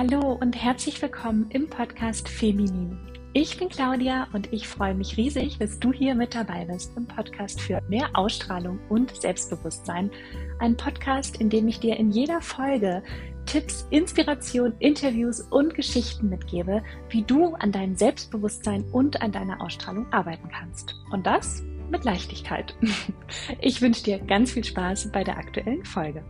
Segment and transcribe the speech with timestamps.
[0.00, 2.98] Hallo und herzlich willkommen im Podcast Feminin.
[3.34, 7.06] Ich bin Claudia und ich freue mich riesig, dass du hier mit dabei bist im
[7.06, 10.10] Podcast für mehr Ausstrahlung und Selbstbewusstsein.
[10.58, 13.02] Ein Podcast, in dem ich dir in jeder Folge
[13.44, 20.10] Tipps, Inspiration, Interviews und Geschichten mitgebe, wie du an deinem Selbstbewusstsein und an deiner Ausstrahlung
[20.14, 20.94] arbeiten kannst.
[21.10, 22.74] Und das mit Leichtigkeit.
[23.60, 26.24] Ich wünsche dir ganz viel Spaß bei der aktuellen Folge.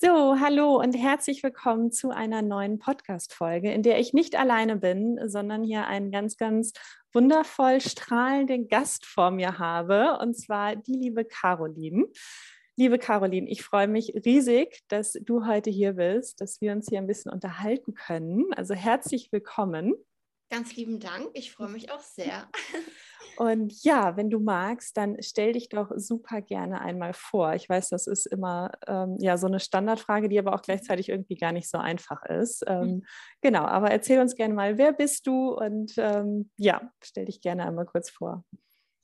[0.00, 5.18] So, hallo und herzlich willkommen zu einer neuen Podcast-Folge, in der ich nicht alleine bin,
[5.28, 6.72] sondern hier einen ganz, ganz
[7.12, 12.04] wundervoll strahlenden Gast vor mir habe, und zwar die liebe Caroline.
[12.76, 16.98] Liebe Caroline, ich freue mich riesig, dass du heute hier bist, dass wir uns hier
[16.98, 18.52] ein bisschen unterhalten können.
[18.52, 19.94] Also herzlich willkommen.
[20.48, 21.30] Ganz lieben Dank.
[21.34, 22.48] Ich freue mich auch sehr.
[23.38, 27.54] Und ja, wenn du magst, dann stell dich doch super gerne einmal vor.
[27.54, 31.36] Ich weiß, das ist immer ähm, ja so eine Standardfrage, die aber auch gleichzeitig irgendwie
[31.36, 32.64] gar nicht so einfach ist.
[32.66, 33.04] Ähm, mhm.
[33.40, 35.52] Genau, aber erzähl uns gerne mal, wer bist du?
[35.52, 38.44] Und ähm, ja, stell dich gerne einmal kurz vor.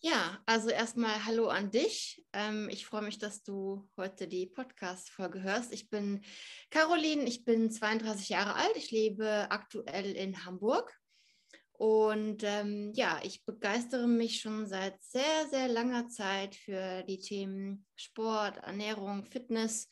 [0.01, 2.27] Ja, also erstmal Hallo an dich.
[2.33, 5.73] Ähm, ich freue mich, dass du heute die Podcast-Folge hörst.
[5.73, 6.25] Ich bin
[6.71, 8.73] Caroline, ich bin 32 Jahre alt.
[8.75, 10.93] Ich lebe aktuell in Hamburg
[11.77, 17.84] und ähm, ja, ich begeistere mich schon seit sehr, sehr langer Zeit für die Themen
[17.97, 19.89] Sport, Ernährung, Fitness.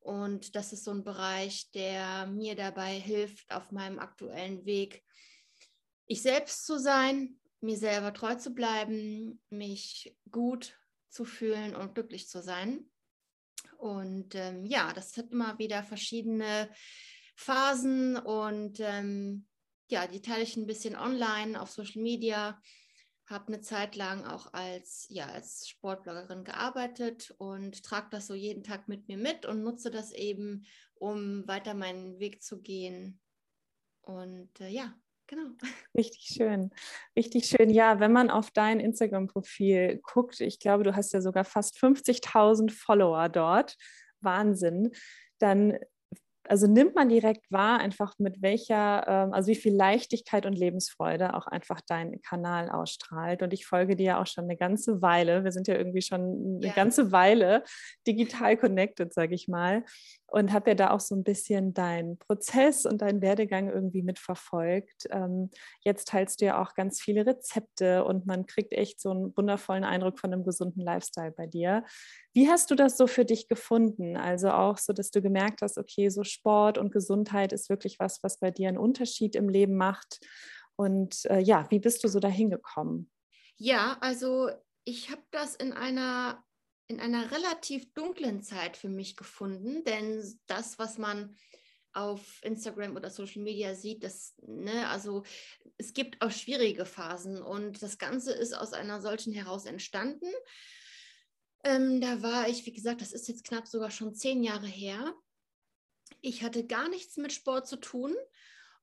[0.00, 5.02] Und das ist so ein Bereich, der mir dabei hilft, auf meinem aktuellen Weg
[6.06, 10.76] ich selbst zu sein, mir selber treu zu bleiben, mich gut
[11.08, 12.90] zu fühlen und glücklich zu sein.
[13.78, 16.68] Und ähm, ja, das hat immer wieder verschiedene
[17.36, 19.46] Phasen und ähm,
[19.92, 22.60] ja, die teile ich ein bisschen online auf Social Media.
[23.26, 28.64] Habe eine Zeit lang auch als, ja, als Sportbloggerin gearbeitet und trage das so jeden
[28.64, 33.20] Tag mit mir mit und nutze das eben, um weiter meinen Weg zu gehen.
[34.00, 34.94] Und äh, ja,
[35.26, 35.50] genau.
[35.96, 36.70] Richtig schön,
[37.16, 37.70] richtig schön.
[37.70, 42.70] Ja, wenn man auf dein Instagram-Profil guckt, ich glaube, du hast ja sogar fast 50.000
[42.70, 43.76] Follower dort.
[44.20, 44.90] Wahnsinn.
[45.38, 45.78] Dann
[46.48, 51.34] also nimmt man direkt wahr, einfach mit welcher, ähm, also wie viel Leichtigkeit und Lebensfreude
[51.34, 53.42] auch einfach dein Kanal ausstrahlt.
[53.42, 55.44] Und ich folge dir ja auch schon eine ganze Weile.
[55.44, 56.72] Wir sind ja irgendwie schon eine ja.
[56.72, 57.62] ganze Weile
[58.06, 59.84] digital connected, sage ich mal.
[60.32, 65.06] Und habe ja da auch so ein bisschen deinen Prozess und deinen Werdegang irgendwie mitverfolgt.
[65.10, 65.50] Ähm,
[65.80, 69.84] jetzt teilst du ja auch ganz viele Rezepte und man kriegt echt so einen wundervollen
[69.84, 71.84] Eindruck von einem gesunden Lifestyle bei dir.
[72.32, 74.16] Wie hast du das so für dich gefunden?
[74.16, 78.22] Also auch so, dass du gemerkt hast, okay, so Sport und Gesundheit ist wirklich was,
[78.22, 80.20] was bei dir einen Unterschied im Leben macht.
[80.76, 83.10] Und äh, ja, wie bist du so dahin gekommen?
[83.58, 84.48] Ja, also
[84.84, 86.42] ich habe das in einer
[86.92, 91.36] in einer relativ dunklen Zeit für mich gefunden, denn das, was man
[91.94, 95.24] auf Instagram oder Social Media sieht, das, ne, also
[95.76, 100.30] es gibt auch schwierige Phasen und das Ganze ist aus einer solchen heraus entstanden.
[101.64, 105.14] Ähm, da war ich, wie gesagt, das ist jetzt knapp sogar schon zehn Jahre her.
[106.20, 108.14] Ich hatte gar nichts mit Sport zu tun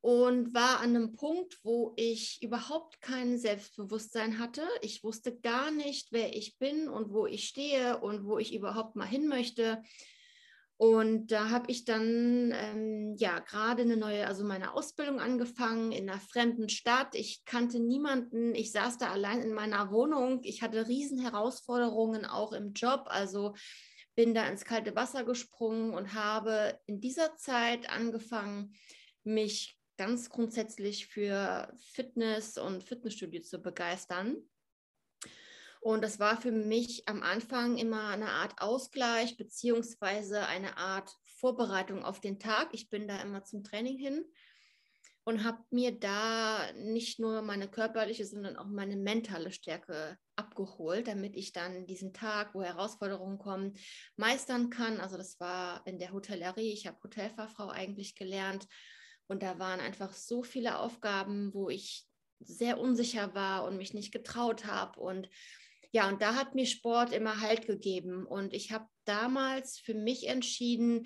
[0.02, 4.64] und war an einem Punkt, wo ich überhaupt kein Selbstbewusstsein hatte.
[4.82, 8.96] Ich wusste gar nicht, wer ich bin und wo ich stehe und wo ich überhaupt
[8.96, 9.82] mal hin möchte.
[10.78, 16.10] Und da habe ich dann ähm, ja gerade eine neue, also meine Ausbildung angefangen in
[16.10, 17.16] einer fremden Stadt.
[17.16, 18.56] Ich kannte niemanden.
[18.56, 20.40] Ich saß da allein in meiner Wohnung.
[20.44, 23.08] Ich hatte riesen Herausforderungen auch im Job.
[23.08, 23.56] Also
[24.16, 28.74] bin da ins kalte Wasser gesprungen und habe in dieser Zeit angefangen,
[29.26, 34.38] mich ganz grundsätzlich für Fitness und Fitnessstudio zu begeistern.
[35.82, 42.06] Und das war für mich am Anfang immer eine Art Ausgleich beziehungsweise eine Art Vorbereitung
[42.06, 42.70] auf den Tag.
[42.72, 44.24] Ich bin da immer zum Training hin
[45.26, 51.36] und habe mir da nicht nur meine körperliche, sondern auch meine mentale Stärke abgeholt, damit
[51.36, 53.74] ich dann diesen Tag, wo Herausforderungen kommen,
[54.16, 55.02] meistern kann.
[55.02, 56.72] Also das war in der Hotellerie.
[56.72, 58.66] Ich habe Hotelfachfrau eigentlich gelernt
[59.30, 62.04] und da waren einfach so viele Aufgaben, wo ich
[62.40, 65.00] sehr unsicher war und mich nicht getraut habe.
[65.00, 65.30] Und
[65.92, 68.26] ja, und da hat mir Sport immer Halt gegeben.
[68.26, 71.06] Und ich habe damals für mich entschieden,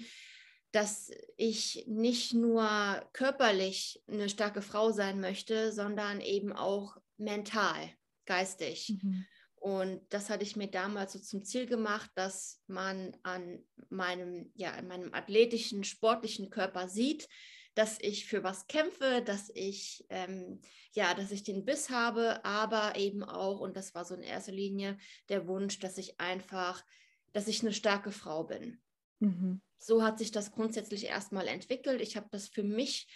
[0.72, 2.66] dass ich nicht nur
[3.12, 7.90] körperlich eine starke Frau sein möchte, sondern eben auch mental,
[8.26, 9.00] geistig.
[9.02, 9.26] Mhm.
[9.56, 14.72] Und das hatte ich mir damals so zum Ziel gemacht, dass man an meinem, ja,
[14.72, 17.28] an meinem athletischen, sportlichen Körper sieht,
[17.76, 20.60] dass ich für was kämpfe, dass ich ähm,
[20.94, 24.52] ja, dass ich den Biss habe, aber eben auch, und das war so in erster
[24.52, 24.98] Linie
[25.28, 26.86] der Wunsch, dass ich einfach,
[27.34, 28.80] dass ich eine starke Frau bin.
[29.20, 29.62] Mhm.
[29.80, 32.00] So hat sich das grundsätzlich erstmal entwickelt.
[32.00, 33.08] Ich habe das für mich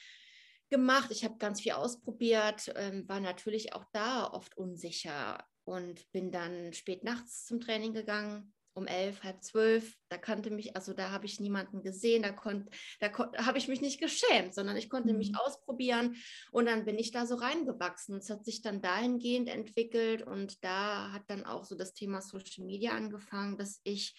[0.69, 1.11] gemacht.
[1.11, 6.73] Ich habe ganz viel ausprobiert, ähm, war natürlich auch da oft unsicher und bin dann
[6.73, 9.97] spät nachts zum Training gegangen, um elf, halb zwölf.
[10.09, 12.69] Da kannte mich, also da habe ich niemanden gesehen, da, konnt,
[12.99, 15.17] da kon habe ich mich nicht geschämt, sondern ich konnte mhm.
[15.17, 16.15] mich ausprobieren
[16.51, 18.17] und dann bin ich da so reingewachsen.
[18.17, 22.65] Es hat sich dann dahingehend entwickelt und da hat dann auch so das Thema Social
[22.65, 24.15] Media angefangen, dass ich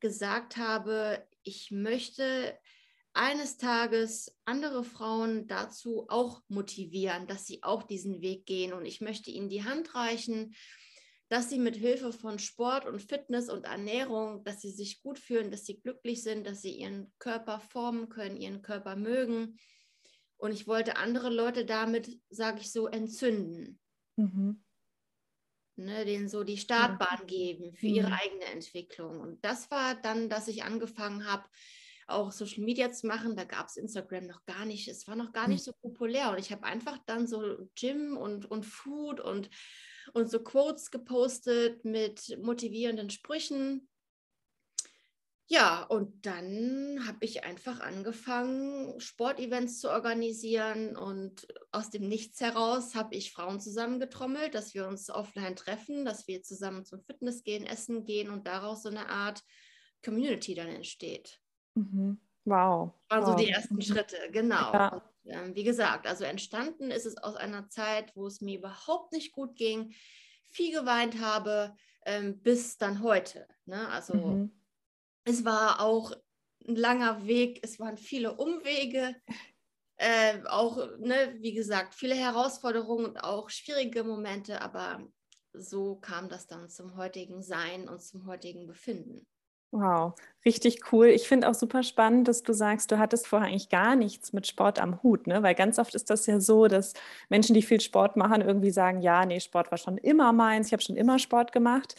[0.00, 2.56] gesagt habe, ich möchte
[3.12, 9.00] eines Tages andere Frauen dazu auch motivieren, dass sie auch diesen Weg gehen und ich
[9.00, 10.54] möchte ihnen die Hand reichen
[11.28, 15.50] dass sie mit Hilfe von Sport und Fitness und Ernährung, dass sie sich gut fühlen,
[15.50, 19.58] dass sie glücklich sind, dass sie ihren Körper formen können, ihren Körper mögen.
[20.36, 23.80] Und ich wollte andere Leute damit, sage ich so, entzünden.
[24.16, 24.62] Mhm.
[25.78, 28.14] Ne, denen so die Startbahn geben für ihre mhm.
[28.14, 29.20] eigene Entwicklung.
[29.20, 31.44] Und das war dann, dass ich angefangen habe,
[32.06, 33.36] auch Social Media zu machen.
[33.36, 34.88] Da gab es Instagram noch gar nicht.
[34.88, 35.72] Es war noch gar nicht mhm.
[35.72, 36.30] so populär.
[36.30, 39.50] Und ich habe einfach dann so Gym und, und Food und
[40.12, 43.88] und so Quotes gepostet mit motivierenden Sprüchen.
[45.48, 52.96] Ja, und dann habe ich einfach angefangen, Sportevents zu organisieren und aus dem Nichts heraus
[52.96, 57.64] habe ich Frauen zusammengetrommelt, dass wir uns offline treffen, dass wir zusammen zum Fitness gehen,
[57.64, 59.40] essen gehen und daraus so eine Art
[60.04, 61.40] Community dann entsteht.
[61.74, 62.20] Mhm.
[62.44, 62.94] Wow.
[63.08, 63.38] Das waren wow.
[63.38, 64.72] so die ersten Schritte, genau.
[64.72, 69.12] Ja ähm, wie gesagt, also entstanden ist es aus einer Zeit, wo es mir überhaupt
[69.12, 69.94] nicht gut ging,
[70.50, 71.74] viel geweint habe,
[72.04, 73.46] ähm, bis dann heute.
[73.64, 73.88] Ne?
[73.88, 74.62] Also mhm.
[75.24, 76.12] es war auch
[76.66, 79.14] ein langer Weg, es waren viele Umwege,
[79.96, 85.06] äh, auch, ne, wie gesagt, viele Herausforderungen und auch schwierige Momente, aber
[85.52, 89.26] so kam das dann zum heutigen Sein und zum heutigen Befinden.
[89.78, 90.14] Wow,
[90.46, 91.08] richtig cool.
[91.08, 94.46] Ich finde auch super spannend, dass du sagst, du hattest vorher eigentlich gar nichts mit
[94.46, 95.42] Sport am Hut, ne?
[95.42, 96.94] Weil ganz oft ist das ja so, dass
[97.28, 100.72] Menschen, die viel Sport machen, irgendwie sagen, ja, nee, Sport war schon immer meins, ich
[100.72, 101.94] habe schon immer Sport gemacht.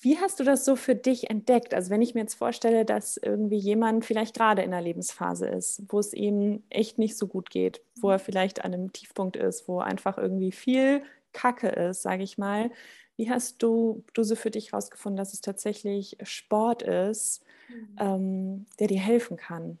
[0.00, 1.74] Wie hast du das so für dich entdeckt?
[1.74, 5.82] Also wenn ich mir jetzt vorstelle, dass irgendwie jemand vielleicht gerade in einer Lebensphase ist,
[5.88, 9.68] wo es ihm echt nicht so gut geht, wo er vielleicht an einem Tiefpunkt ist,
[9.68, 11.02] wo einfach irgendwie viel
[11.34, 12.70] Kacke ist, sage ich mal.
[13.20, 17.96] Wie hast du, du so für dich herausgefunden, dass es tatsächlich Sport ist, mhm.
[17.98, 19.78] ähm, der dir helfen kann?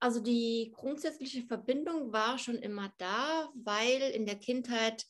[0.00, 5.06] Also die grundsätzliche Verbindung war schon immer da, weil in der Kindheit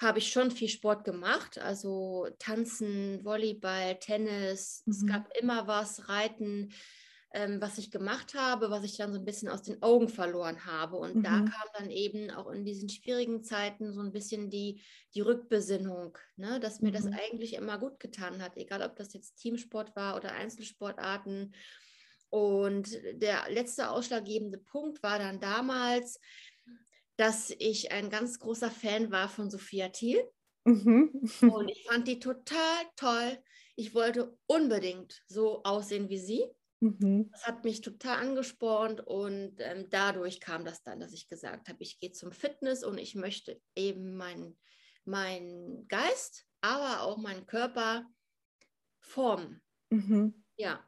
[0.00, 4.92] habe ich schon viel Sport gemacht, also Tanzen, Volleyball, Tennis, mhm.
[4.92, 6.72] es gab immer was, Reiten,
[7.32, 10.64] ähm, was ich gemacht habe, was ich dann so ein bisschen aus den Augen verloren
[10.66, 10.96] habe.
[10.96, 11.22] Und mhm.
[11.22, 14.82] da kam dann eben auch in diesen schwierigen Zeiten so ein bisschen die,
[15.14, 16.58] die Rückbesinnung, ne?
[16.58, 16.94] dass mir mhm.
[16.94, 21.54] das eigentlich immer gut getan hat, egal ob das jetzt Teamsport war oder Einzelsportarten.
[22.30, 26.20] Und der letzte ausschlaggebende Punkt war dann damals,
[27.16, 30.22] dass ich ein ganz großer Fan war von Sophia Thiel.
[30.64, 31.10] Mhm.
[31.42, 33.38] Und ich fand die total toll.
[33.76, 36.44] Ich wollte unbedingt so aussehen wie sie.
[36.80, 37.30] Mhm.
[37.32, 41.82] Das hat mich total angespornt und ähm, dadurch kam das dann, dass ich gesagt habe,
[41.82, 44.58] ich gehe zum Fitness und ich möchte eben meinen
[45.04, 48.06] mein Geist, aber auch meinen Körper
[49.00, 49.62] formen.
[49.90, 50.44] Mhm.
[50.56, 50.84] Ja.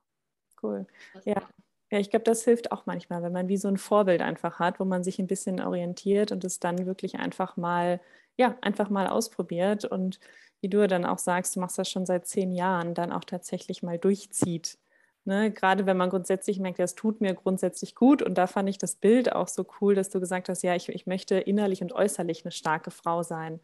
[0.62, 0.86] Cool.
[1.24, 1.48] ja.
[1.90, 4.80] Ja, ich glaube, das hilft auch manchmal, wenn man wie so ein Vorbild einfach hat,
[4.80, 8.00] wo man sich ein bisschen orientiert und es dann wirklich einfach mal,
[8.38, 10.18] ja, einfach mal ausprobiert und
[10.62, 13.82] wie du dann auch sagst, du machst das schon seit zehn Jahren, dann auch tatsächlich
[13.82, 14.78] mal durchzieht
[15.24, 18.22] Ne, gerade wenn man grundsätzlich merkt, das tut mir grundsätzlich gut.
[18.22, 20.88] Und da fand ich das Bild auch so cool, dass du gesagt hast, ja, ich,
[20.88, 23.60] ich möchte innerlich und äußerlich eine starke Frau sein.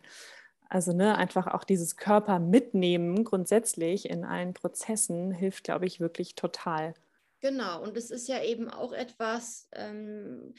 [0.69, 6.37] Also ne, einfach auch dieses Körper mitnehmen grundsätzlich in allen Prozessen hilft, glaube ich, wirklich
[6.37, 6.95] total.
[7.41, 10.55] Genau, und es ist ja eben auch etwas, ähm,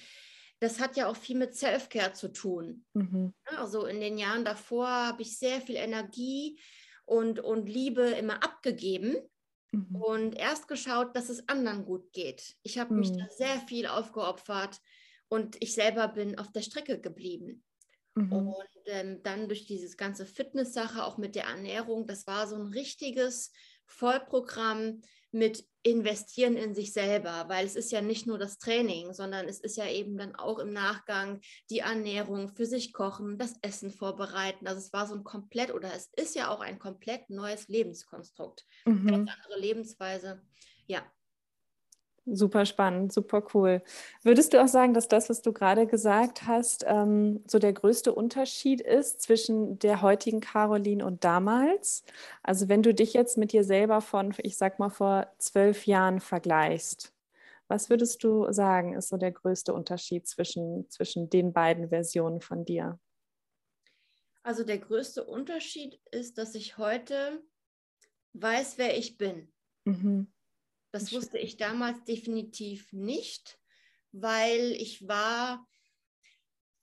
[0.59, 2.85] das hat ja auch viel mit Self-Care zu tun.
[2.93, 3.33] Mhm.
[3.45, 6.59] Also in den Jahren davor habe ich sehr viel Energie
[7.05, 9.15] und, und Liebe immer abgegeben
[9.71, 9.95] Mhm.
[9.95, 12.55] Und erst geschaut, dass es anderen gut geht.
[12.63, 12.99] Ich habe mhm.
[12.99, 14.81] mich da sehr viel aufgeopfert
[15.27, 17.63] und ich selber bin auf der Strecke geblieben.
[18.15, 18.31] Mhm.
[18.31, 22.67] Und ähm, dann durch dieses ganze Fitness-Sache, auch mit der Ernährung, das war so ein
[22.67, 23.51] richtiges
[23.89, 29.47] Vollprogramm mit investieren in sich selber, weil es ist ja nicht nur das Training, sondern
[29.47, 33.91] es ist ja eben dann auch im Nachgang die Ernährung, für sich kochen, das Essen
[33.91, 34.67] vorbereiten.
[34.67, 38.65] Also es war so ein komplett oder es ist ja auch ein komplett neues Lebenskonstrukt,
[38.85, 39.07] mhm.
[39.07, 40.41] ganz andere Lebensweise.
[40.87, 41.03] Ja.
[42.25, 43.81] Super spannend, super cool.
[44.23, 48.13] Würdest du auch sagen, dass das, was du gerade gesagt hast, ähm, so der größte
[48.13, 52.03] Unterschied ist zwischen der heutigen Caroline und damals?
[52.43, 56.19] Also wenn du dich jetzt mit dir selber von, ich sag mal, vor zwölf Jahren
[56.19, 57.13] vergleichst,
[57.67, 62.65] was würdest du sagen, ist so der größte Unterschied zwischen, zwischen den beiden Versionen von
[62.65, 62.99] dir?
[64.43, 67.43] Also der größte Unterschied ist, dass ich heute
[68.33, 69.51] weiß, wer ich bin.
[69.85, 70.27] Mhm.
[70.91, 73.59] Das wusste ich damals definitiv nicht,
[74.11, 75.67] weil ich war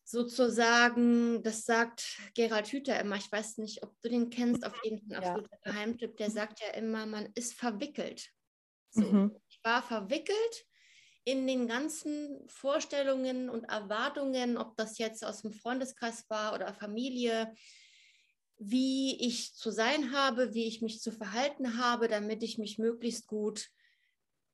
[0.04, 5.00] sozusagen, das sagt Gerald Hüther immer, ich weiß nicht, ob du den kennst, auf jeden
[5.00, 5.72] Fall ein absoluter ja.
[5.72, 8.30] Geheimtipp, der sagt ja immer, man ist verwickelt.
[8.90, 9.36] So, mhm.
[9.48, 10.66] Ich war verwickelt
[11.24, 17.52] in den ganzen Vorstellungen und Erwartungen, ob das jetzt aus dem Freundeskreis war oder Familie,
[18.58, 23.26] wie ich zu sein habe, wie ich mich zu verhalten habe, damit ich mich möglichst
[23.26, 23.70] gut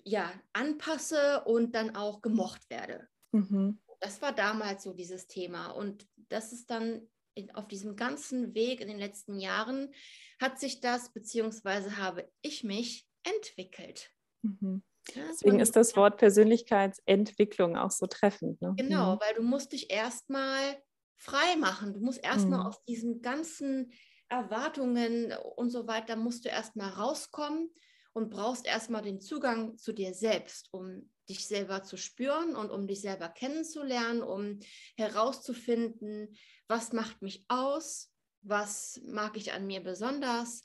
[0.05, 3.09] ja, anpasse und dann auch gemocht werde.
[3.33, 3.81] Mhm.
[4.01, 5.71] Das war damals so dieses Thema.
[5.71, 9.93] Und das ist dann in, auf diesem ganzen Weg in den letzten Jahren,
[10.41, 14.11] hat sich das, beziehungsweise habe ich mich entwickelt.
[14.43, 14.83] Mhm.
[15.15, 18.61] Ja, Deswegen ist das Wort Persönlichkeitsentwicklung auch so treffend.
[18.61, 18.75] Ne?
[18.77, 19.21] Genau, mhm.
[19.21, 20.81] weil du musst dich erstmal
[21.17, 21.95] frei machen.
[21.95, 22.67] Du musst erstmal mhm.
[22.67, 23.93] aus diesen ganzen
[24.29, 27.71] Erwartungen und so weiter, musst du erstmal rauskommen
[28.13, 32.87] und brauchst erstmal den Zugang zu dir selbst, um dich selber zu spüren und um
[32.87, 34.61] dich selber kennenzulernen, um
[34.97, 36.37] herauszufinden,
[36.69, 38.11] was macht mich aus,
[38.43, 40.63] was mag ich an mir besonders,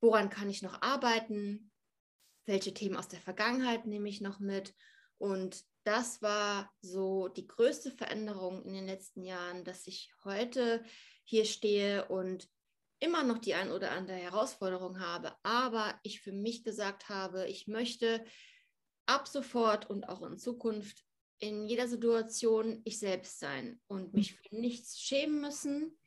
[0.00, 1.72] woran kann ich noch arbeiten,
[2.44, 4.74] welche Themen aus der Vergangenheit nehme ich noch mit.
[5.18, 10.84] Und das war so die größte Veränderung in den letzten Jahren, dass ich heute
[11.24, 12.48] hier stehe und
[13.00, 17.66] immer noch die ein oder andere Herausforderung habe, aber ich für mich gesagt habe, ich
[17.66, 18.24] möchte
[19.06, 21.04] ab sofort und auch in Zukunft
[21.38, 25.98] in jeder Situation ich selbst sein und mich für nichts schämen müssen,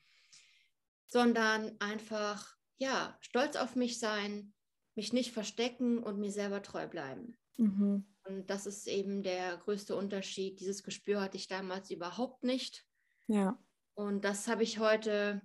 [1.07, 4.53] sondern einfach ja stolz auf mich sein,
[4.95, 7.37] mich nicht verstecken und mir selber treu bleiben.
[7.57, 8.05] Mhm.
[8.25, 10.59] Und das ist eben der größte Unterschied.
[10.59, 12.85] Dieses Gespür hatte ich damals überhaupt nicht.
[13.27, 13.61] Ja.
[13.93, 15.41] Und das habe ich heute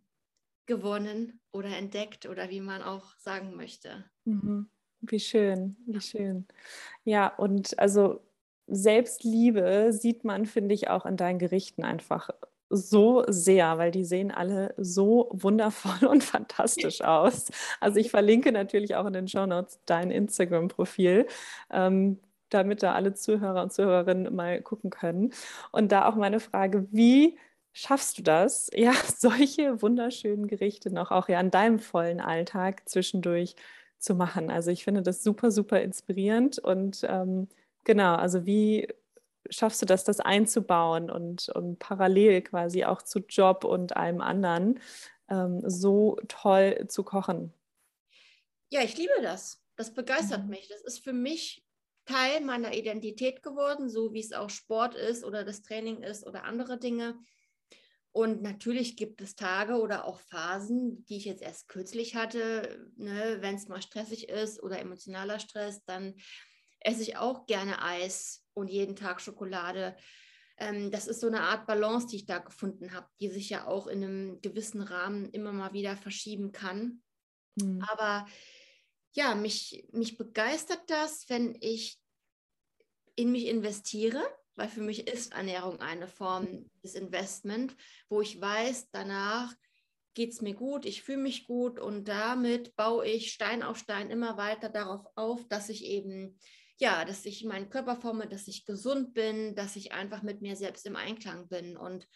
[0.67, 4.05] gewonnen oder entdeckt oder wie man auch sagen möchte.
[4.25, 4.69] Mhm.
[5.01, 6.47] Wie schön, wie schön.
[7.05, 8.21] Ja, und also
[8.67, 12.31] Selbstliebe sieht man, finde ich, auch in deinen Gerichten einfach
[12.71, 17.51] so sehr, weil die sehen alle so wundervoll und fantastisch aus.
[17.81, 21.27] Also ich verlinke natürlich auch in den Show Notes dein Instagram-Profil,
[21.71, 22.19] ähm,
[22.51, 25.33] damit da alle Zuhörer und Zuhörerinnen mal gucken können.
[25.73, 27.39] Und da auch meine Frage, wie
[27.75, 33.57] schaffst du das, ja, solche wunderschönen Gerichte noch auch ja an deinem vollen Alltag zwischendurch
[33.99, 34.51] zu machen?
[34.51, 37.49] Also ich finde das super, super inspirierend und ähm,
[37.83, 38.89] genau, also wie
[39.51, 44.81] schaffst du das, das einzubauen und, und parallel quasi auch zu Job und allem anderen
[45.29, 47.53] ähm, so toll zu kochen?
[48.71, 49.61] Ja, ich liebe das.
[49.77, 50.51] Das begeistert mhm.
[50.51, 50.69] mich.
[50.69, 51.65] Das ist für mich
[52.07, 56.45] Teil meiner Identität geworden, so wie es auch Sport ist oder das Training ist oder
[56.45, 57.19] andere Dinge.
[58.15, 63.39] Und natürlich gibt es Tage oder auch Phasen, die ich jetzt erst kürzlich hatte, ne,
[63.41, 66.15] wenn es mal stressig ist oder emotionaler Stress, dann
[66.79, 69.97] esse ich auch gerne Eis und jeden Tag Schokolade.
[70.59, 73.67] Ähm, das ist so eine Art Balance, die ich da gefunden habe, die sich ja
[73.67, 77.03] auch in einem gewissen Rahmen immer mal wieder verschieben kann.
[77.57, 77.83] Mhm.
[77.89, 78.29] Aber
[79.11, 81.99] ja, mich, mich begeistert das, wenn ich
[83.17, 84.23] in mich investiere
[84.57, 87.77] weil für mich ist Ernährung eine Form des Investment,
[88.09, 89.53] wo ich weiß, danach
[90.15, 94.11] geht es mir gut, ich fühle mich gut und damit baue ich Stein auf Stein
[94.11, 96.39] immer weiter darauf auf, dass ich eben,
[96.79, 100.55] ja, dass ich meinen Körper forme, dass ich gesund bin, dass ich einfach mit mir
[100.57, 102.09] selbst im Einklang bin und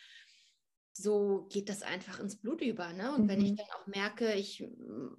[0.92, 2.92] so geht das einfach ins Blut über.
[2.92, 3.14] Ne?
[3.14, 3.28] Und mhm.
[3.28, 3.57] wenn ich mhm.
[3.57, 4.64] dann auch merke, ich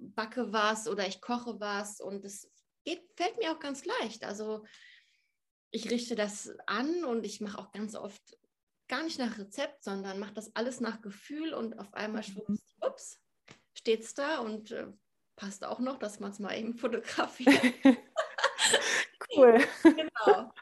[0.00, 2.50] backe was oder ich koche was und es
[2.84, 4.24] geht, fällt mir auch ganz leicht.
[4.24, 4.64] Also
[5.70, 8.38] ich richte das an und ich mache auch ganz oft
[8.88, 12.32] gar nicht nach Rezept, sondern mache das alles nach Gefühl und auf einmal mhm.
[12.32, 13.20] schwupps, ups,
[13.72, 14.88] steht es da und äh,
[15.36, 17.62] passt auch noch, dass man es mal eben fotografiert.
[19.36, 19.58] cool.
[19.82, 20.52] genau.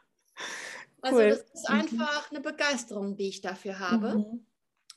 [1.01, 1.29] Also cool.
[1.29, 1.75] das ist mhm.
[1.75, 4.19] einfach eine Begeisterung, die ich dafür habe.
[4.19, 4.45] Mhm.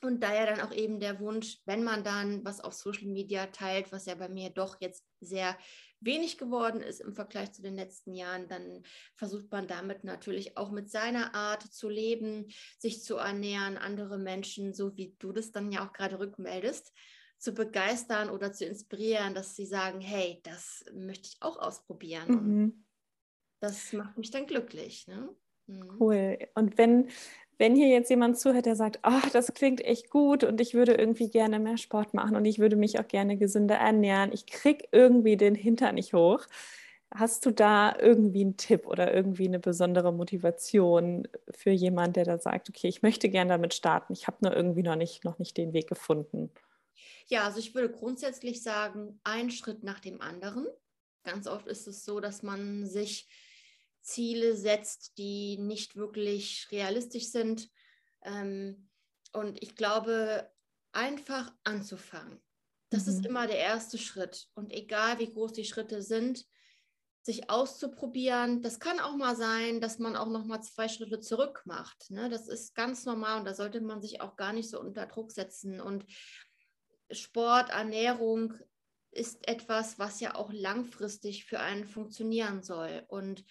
[0.01, 3.91] Und daher dann auch eben der Wunsch, wenn man dann was auf Social Media teilt,
[3.93, 5.57] was ja bei mir doch jetzt sehr
[6.05, 8.83] wenig geworden ist im Vergleich zu den letzten Jahren, dann
[9.15, 12.47] versucht man damit natürlich auch mit seiner Art zu leben,
[12.79, 16.93] sich zu ernähren, andere Menschen, so wie du das dann ja auch gerade rückmeldest,
[17.37, 22.29] zu begeistern oder zu inspirieren, dass sie sagen, hey, das möchte ich auch ausprobieren.
[22.29, 22.85] Mhm.
[23.59, 25.07] das macht mich dann glücklich.
[25.07, 25.35] Ne?
[25.67, 25.97] Mhm.
[25.99, 26.37] Cool.
[26.55, 27.09] Und wenn,
[27.57, 30.93] wenn hier jetzt jemand zuhört, der sagt, oh, das klingt echt gut und ich würde
[30.93, 34.85] irgendwie gerne mehr Sport machen und ich würde mich auch gerne gesünder ernähren, ich kriege
[34.91, 36.45] irgendwie den Hintern nicht hoch.
[37.13, 42.39] Hast du da irgendwie einen Tipp oder irgendwie eine besondere Motivation für jemanden, der da
[42.39, 45.55] sagt, okay, ich möchte gerne damit starten, ich habe nur irgendwie noch nicht, noch nicht
[45.57, 46.51] den Weg gefunden?
[47.27, 50.65] Ja, also ich würde grundsätzlich sagen, ein Schritt nach dem anderen.
[51.23, 53.27] Ganz oft ist es so, dass man sich
[54.03, 57.69] Ziele setzt, die nicht wirklich realistisch sind.
[58.23, 58.89] Ähm,
[59.31, 60.51] und ich glaube,
[60.91, 62.41] einfach anzufangen.
[62.89, 63.13] Das mhm.
[63.13, 64.47] ist immer der erste Schritt.
[64.53, 66.45] Und egal wie groß die Schritte sind,
[67.23, 68.61] sich auszuprobieren.
[68.61, 72.11] Das kann auch mal sein, dass man auch noch mal zwei Schritte zurück macht.
[72.11, 72.29] Ne?
[72.29, 75.31] Das ist ganz normal und da sollte man sich auch gar nicht so unter Druck
[75.31, 75.79] setzen.
[75.79, 76.05] Und
[77.09, 78.55] Sport, Ernährung
[79.11, 83.05] ist etwas, was ja auch langfristig für einen funktionieren soll.
[83.07, 83.45] Und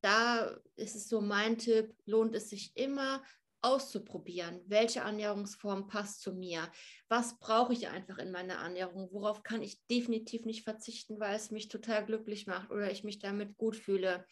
[0.00, 3.22] da ist es so mein Tipp, lohnt es sich immer
[3.60, 6.70] auszuprobieren, welche Ernährungsform passt zu mir,
[7.08, 11.50] was brauche ich einfach in meiner Ernährung, worauf kann ich definitiv nicht verzichten, weil es
[11.50, 14.24] mich total glücklich macht oder ich mich damit gut fühle.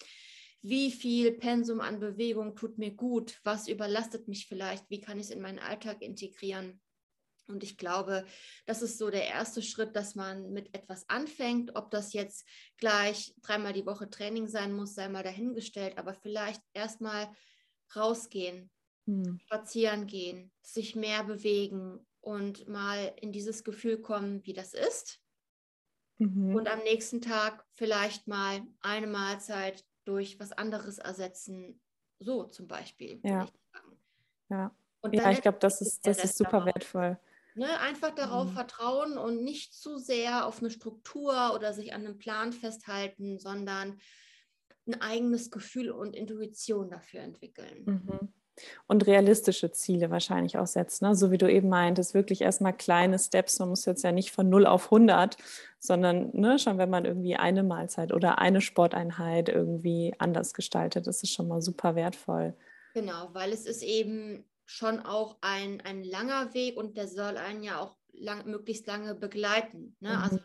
[0.62, 3.40] Wie viel Pensum an Bewegung tut mir gut?
[3.44, 4.88] Was überlastet mich vielleicht?
[4.90, 6.80] Wie kann ich es in meinen Alltag integrieren?
[7.48, 8.24] Und ich glaube,
[8.66, 11.76] das ist so der erste Schritt, dass man mit etwas anfängt.
[11.76, 16.62] Ob das jetzt gleich dreimal die Woche Training sein muss, sei mal dahingestellt, aber vielleicht
[16.72, 17.28] erstmal
[17.94, 18.70] rausgehen,
[19.06, 19.38] hm.
[19.44, 25.20] spazieren gehen, sich mehr bewegen und mal in dieses Gefühl kommen, wie das ist.
[26.18, 26.54] Mhm.
[26.56, 31.80] Und am nächsten Tag vielleicht mal eine Mahlzeit durch was anderes ersetzen.
[32.18, 33.20] So zum Beispiel.
[33.22, 33.46] Ja.
[34.48, 34.74] Ja.
[35.10, 37.18] ja, ich glaube, das ist, das ist super wertvoll.
[37.58, 38.52] Ne, einfach darauf mhm.
[38.52, 43.98] vertrauen und nicht zu sehr auf eine Struktur oder sich an einem Plan festhalten, sondern
[44.86, 47.84] ein eigenes Gefühl und Intuition dafür entwickeln.
[47.86, 48.28] Mhm.
[48.86, 51.06] Und realistische Ziele wahrscheinlich auch setzen.
[51.06, 51.14] Ne?
[51.14, 53.58] So wie du eben meintest, wirklich erstmal kleine Steps.
[53.58, 55.38] Man muss jetzt ja nicht von 0 auf 100,
[55.78, 61.22] sondern ne, schon wenn man irgendwie eine Mahlzeit oder eine Sporteinheit irgendwie anders gestaltet, das
[61.22, 62.54] ist schon mal super wertvoll.
[62.94, 67.62] Genau, weil es ist eben schon auch ein, ein langer Weg und der soll einen
[67.62, 69.96] ja auch lang, möglichst lange begleiten.
[70.00, 70.10] Ne?
[70.10, 70.16] Mhm.
[70.16, 70.38] Also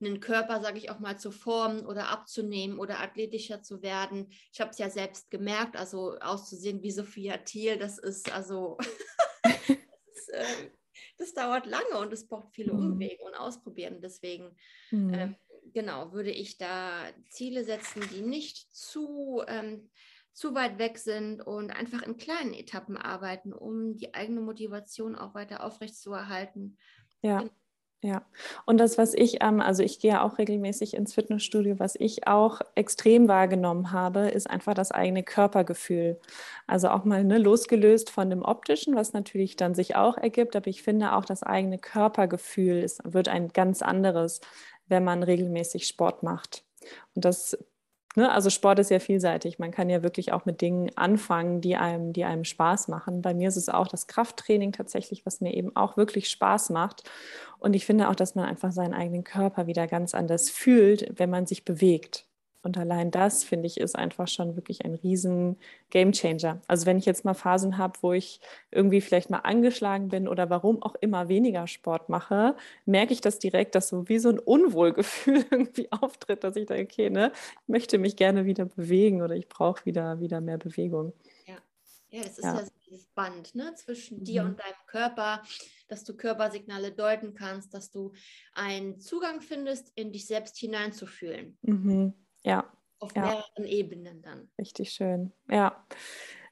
[0.00, 4.28] einen Körper, sage ich auch mal, zu formen oder abzunehmen oder athletischer zu werden.
[4.52, 8.76] Ich habe es ja selbst gemerkt, also auszusehen wie Sophia Thiel, das ist also,
[9.42, 10.70] das, ist, äh,
[11.18, 12.92] das, dauert lange und es braucht viele mhm.
[12.92, 14.00] Umwege und Ausprobieren.
[14.00, 14.56] Deswegen,
[14.90, 15.14] mhm.
[15.14, 15.36] ähm,
[15.72, 19.42] genau, würde ich da Ziele setzen, die nicht zu...
[19.46, 19.90] Ähm,
[20.34, 25.34] zu weit weg sind und einfach in kleinen Etappen arbeiten, um die eigene Motivation auch
[25.34, 26.76] weiter aufrechtzuerhalten.
[27.22, 27.38] Ja.
[27.40, 27.52] Genau.
[28.02, 28.22] Ja,
[28.66, 32.60] und das, was ich, ähm, also ich gehe auch regelmäßig ins Fitnessstudio, was ich auch
[32.74, 36.20] extrem wahrgenommen habe, ist einfach das eigene Körpergefühl.
[36.66, 40.66] Also auch mal ne, losgelöst von dem optischen, was natürlich dann sich auch ergibt, aber
[40.66, 44.42] ich finde auch das eigene Körpergefühl ist, wird ein ganz anderes,
[44.86, 46.62] wenn man regelmäßig Sport macht.
[47.14, 47.56] Und das
[48.16, 48.30] Ne?
[48.30, 49.58] Also Sport ist ja vielseitig.
[49.58, 53.22] Man kann ja wirklich auch mit Dingen anfangen, die einem, die einem Spaß machen.
[53.22, 57.02] Bei mir ist es auch das Krafttraining tatsächlich, was mir eben auch wirklich Spaß macht.
[57.58, 61.30] Und ich finde auch, dass man einfach seinen eigenen Körper wieder ganz anders fühlt, wenn
[61.30, 62.26] man sich bewegt.
[62.64, 65.56] Und allein das, finde ich, ist einfach schon wirklich ein riesen
[65.90, 66.60] Gamechanger.
[66.66, 70.50] Also wenn ich jetzt mal Phasen habe, wo ich irgendwie vielleicht mal angeschlagen bin oder
[70.50, 74.38] warum auch immer weniger Sport mache, merke ich das direkt, dass so wie so ein
[74.38, 79.34] Unwohlgefühl irgendwie auftritt, dass ich denke, okay, ne, ich möchte mich gerne wieder bewegen oder
[79.34, 81.12] ich brauche wieder, wieder mehr Bewegung.
[81.46, 81.56] Ja.
[82.10, 84.24] Ja, das ist ja, ja dieses Band ne, zwischen mhm.
[84.24, 85.42] dir und deinem Körper,
[85.88, 88.12] dass du Körpersignale deuten kannst, dass du
[88.52, 91.58] einen Zugang findest, in dich selbst hineinzufühlen.
[91.62, 92.14] Mhm.
[92.44, 92.64] Ja.
[93.00, 93.22] Auf ja.
[93.22, 94.48] mehreren Ebenen dann.
[94.58, 95.32] Richtig schön.
[95.50, 95.84] Ja.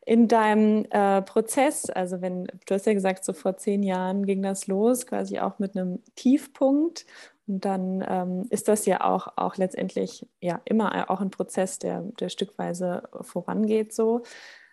[0.04, 4.42] In deinem äh, Prozess, also wenn, du hast ja gesagt, so vor zehn Jahren ging
[4.42, 7.06] das los, quasi auch mit einem Tiefpunkt.
[7.46, 12.02] Und dann ähm, ist das ja auch, auch letztendlich ja immer auch ein Prozess, der,
[12.18, 14.22] der stückweise vorangeht so.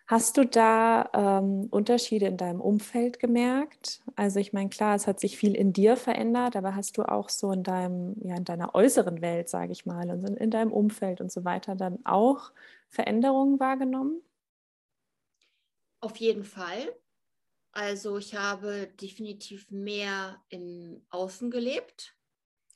[0.09, 4.01] Hast du da ähm, Unterschiede in deinem Umfeld gemerkt?
[4.15, 7.29] Also ich meine, klar, es hat sich viel in dir verändert, aber hast du auch
[7.29, 11.21] so in deinem, ja, in deiner äußeren Welt, sage ich mal, und in deinem Umfeld
[11.21, 12.51] und so weiter dann auch
[12.89, 14.19] Veränderungen wahrgenommen?
[16.01, 16.91] Auf jeden Fall.
[17.71, 22.15] Also ich habe definitiv mehr im Außen gelebt.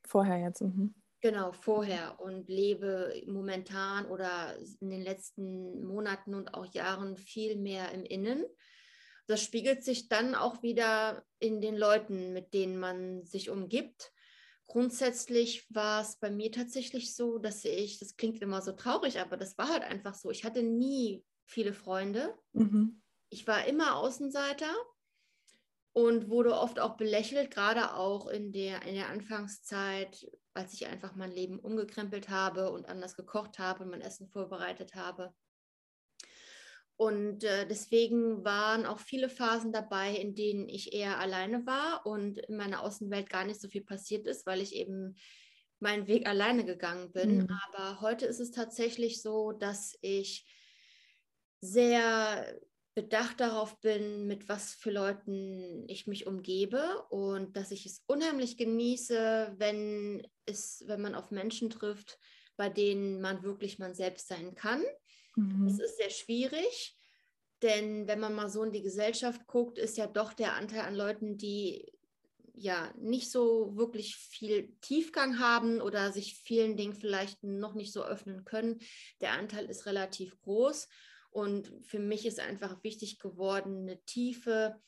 [0.05, 0.61] Vorher jetzt.
[0.61, 0.93] Mhm.
[1.23, 7.93] Genau, vorher und lebe momentan oder in den letzten Monaten und auch Jahren viel mehr
[7.93, 8.45] im Innen.
[9.27, 14.11] Das spiegelt sich dann auch wieder in den Leuten, mit denen man sich umgibt,
[14.67, 19.37] grundsätzlich war es bei mir tatsächlich so, dass ich, das klingt immer so traurig, aber
[19.37, 20.29] das war halt einfach so.
[20.29, 22.37] Ich hatte nie viele Freunde.
[22.51, 23.01] Mhm.
[23.29, 24.73] Ich war immer Außenseiter
[25.93, 31.15] und wurde oft auch belächelt, gerade auch in der, in der Anfangszeit, als ich einfach
[31.15, 35.33] mein Leben umgekrempelt habe und anders gekocht habe und mein Essen vorbereitet habe.
[36.95, 42.37] Und äh, deswegen waren auch viele Phasen dabei, in denen ich eher alleine war und
[42.37, 45.15] in meiner Außenwelt gar nicht so viel passiert ist, weil ich eben
[45.79, 47.39] meinen Weg alleine gegangen bin.
[47.39, 47.59] Mhm.
[47.65, 50.45] Aber heute ist es tatsächlich so, dass ich
[51.61, 52.59] sehr
[52.95, 58.55] bedacht darauf bin, mit was für Leuten ich mich umgebe und dass ich es unheimlich
[58.57, 62.19] genieße, wenn es, wenn man auf Menschen trifft,
[62.55, 64.83] bei denen man wirklich man selbst sein kann.
[65.35, 65.65] Mhm.
[65.67, 66.97] Das ist sehr schwierig,
[67.61, 70.95] denn wenn man mal so in die Gesellschaft guckt, ist ja doch der Anteil an
[70.95, 71.91] Leuten, die
[72.55, 78.03] ja nicht so wirklich viel Tiefgang haben oder sich vielen Dingen vielleicht noch nicht so
[78.03, 78.79] öffnen können.
[79.21, 80.87] Der Anteil ist relativ groß.
[81.31, 84.79] Und für mich ist einfach wichtig geworden, eine tiefe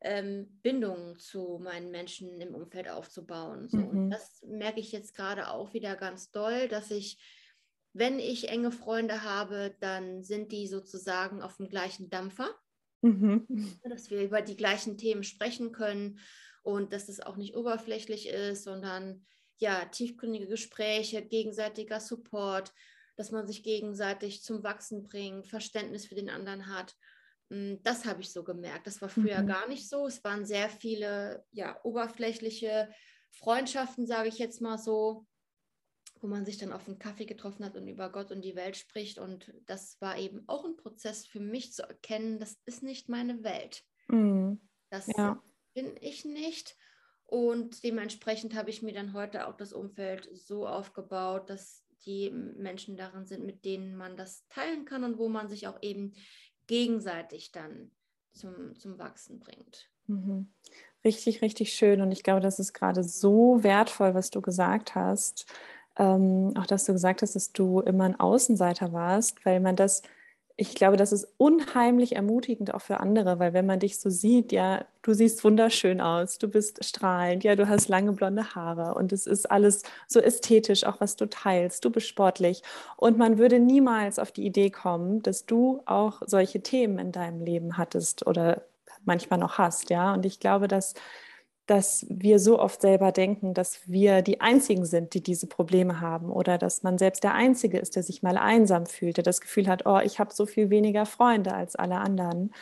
[0.00, 3.68] ähm, Bindung zu meinen Menschen im Umfeld aufzubauen.
[3.68, 3.78] So.
[3.78, 3.88] Mhm.
[3.88, 7.18] Und das merke ich jetzt gerade auch wieder ganz doll, dass ich,
[7.92, 12.54] wenn ich enge Freunde habe, dann sind die sozusagen auf dem gleichen Dampfer.
[13.02, 13.46] Mhm.
[13.88, 16.18] Dass wir über die gleichen Themen sprechen können
[16.64, 19.24] und dass es auch nicht oberflächlich ist, sondern
[19.58, 22.72] ja, tiefgründige Gespräche, gegenseitiger Support
[23.18, 26.94] dass man sich gegenseitig zum Wachsen bringt, Verständnis für den anderen hat.
[27.50, 28.86] Mm, das habe ich so gemerkt.
[28.86, 29.46] Das war früher mhm.
[29.46, 30.06] gar nicht so.
[30.06, 32.92] Es waren sehr viele ja, oberflächliche
[33.30, 35.26] Freundschaften, sage ich jetzt mal so,
[36.20, 38.76] wo man sich dann auf einen Kaffee getroffen hat und über Gott und die Welt
[38.76, 39.18] spricht.
[39.18, 43.42] Und das war eben auch ein Prozess für mich zu erkennen, das ist nicht meine
[43.44, 43.82] Welt.
[44.08, 44.60] Mhm.
[44.90, 45.42] Das ja.
[45.74, 46.76] bin ich nicht.
[47.24, 52.96] Und dementsprechend habe ich mir dann heute auch das Umfeld so aufgebaut, dass die Menschen
[52.96, 56.14] darin sind, mit denen man das teilen kann und wo man sich auch eben
[56.68, 57.90] gegenseitig dann
[58.32, 59.90] zum, zum Wachsen bringt.
[60.06, 60.48] Mhm.
[61.04, 62.00] Richtig, richtig schön.
[62.00, 65.46] Und ich glaube, das ist gerade so wertvoll, was du gesagt hast.
[65.96, 70.02] Ähm, auch dass du gesagt hast, dass du immer ein Außenseiter warst, weil man das
[70.60, 74.50] ich glaube, das ist unheimlich ermutigend auch für andere, weil wenn man dich so sieht,
[74.50, 79.12] ja, du siehst wunderschön aus, du bist strahlend, ja, du hast lange blonde Haare und
[79.12, 82.62] es ist alles so ästhetisch, auch was du teilst, du bist sportlich
[82.96, 87.40] und man würde niemals auf die Idee kommen, dass du auch solche Themen in deinem
[87.40, 88.62] Leben hattest oder
[89.04, 90.94] manchmal noch hast, ja, und ich glaube, dass
[91.68, 96.30] dass wir so oft selber denken, dass wir die Einzigen sind, die diese Probleme haben
[96.30, 99.68] oder dass man selbst der Einzige ist, der sich mal einsam fühlt, der das Gefühl
[99.68, 102.54] hat, oh, ich habe so viel weniger Freunde als alle anderen.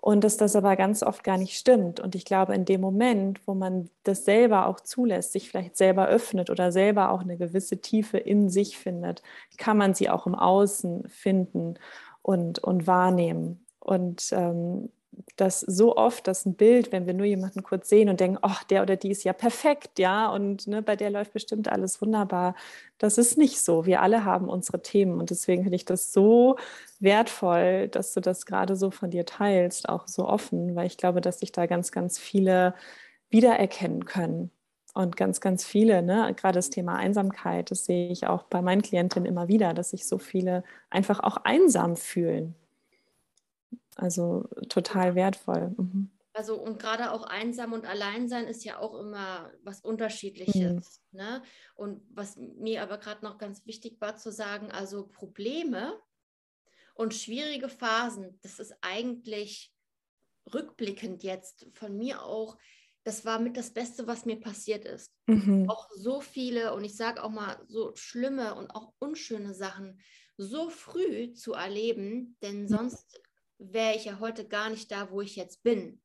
[0.00, 2.00] Und dass das aber ganz oft gar nicht stimmt.
[2.00, 6.08] Und ich glaube, in dem Moment, wo man das selber auch zulässt, sich vielleicht selber
[6.08, 9.22] öffnet oder selber auch eine gewisse Tiefe in sich findet,
[9.58, 11.74] kann man sie auch im Außen finden
[12.22, 13.66] und, und wahrnehmen.
[13.80, 14.88] Und ähm,
[15.36, 18.64] das so oft, dass ein Bild, wenn wir nur jemanden kurz sehen und denken, ach,
[18.64, 22.54] der oder die ist ja perfekt, ja, und ne, bei der läuft bestimmt alles wunderbar.
[22.98, 23.86] Das ist nicht so.
[23.86, 26.56] Wir alle haben unsere Themen und deswegen finde ich das so
[27.00, 31.20] wertvoll, dass du das gerade so von dir teilst, auch so offen, weil ich glaube,
[31.20, 32.74] dass sich da ganz, ganz viele
[33.30, 34.50] wiedererkennen können.
[34.94, 38.80] Und ganz, ganz viele, ne, gerade das Thema Einsamkeit, das sehe ich auch bei meinen
[38.80, 42.54] Klientinnen immer wieder, dass sich so viele einfach auch einsam fühlen
[43.96, 45.74] also total wertvoll.
[45.76, 46.10] Mhm.
[46.32, 51.00] Also und gerade auch einsam und allein sein ist ja auch immer was Unterschiedliches.
[51.10, 51.18] Mhm.
[51.18, 51.42] Ne?
[51.74, 55.98] Und was mir aber gerade noch ganz wichtig war zu sagen, also Probleme
[56.94, 59.72] und schwierige Phasen, das ist eigentlich
[60.52, 62.58] rückblickend jetzt von mir auch,
[63.02, 65.14] das war mit das Beste, was mir passiert ist.
[65.26, 65.70] Mhm.
[65.70, 70.00] Auch so viele und ich sage auch mal so schlimme und auch unschöne Sachen
[70.36, 72.68] so früh zu erleben, denn mhm.
[72.68, 73.20] sonst
[73.58, 76.00] wäre ich ja heute gar nicht da, wo ich jetzt bin.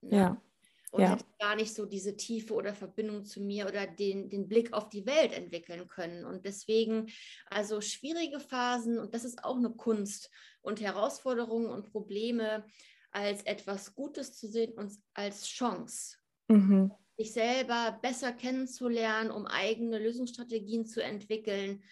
[0.00, 0.16] Ne?
[0.16, 0.42] Ja.
[0.90, 1.10] Und ja.
[1.10, 4.88] hätte gar nicht so diese Tiefe oder Verbindung zu mir oder den, den Blick auf
[4.90, 6.24] die Welt entwickeln können.
[6.24, 7.10] Und deswegen,
[7.46, 10.30] also schwierige Phasen, und das ist auch eine Kunst
[10.62, 12.64] und Herausforderungen und Probleme
[13.10, 16.16] als etwas Gutes zu sehen und als Chance.
[16.46, 16.92] Mhm.
[17.16, 21.82] Sich selber besser kennenzulernen, um eigene Lösungsstrategien zu entwickeln